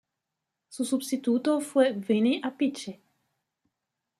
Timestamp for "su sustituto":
0.69-1.59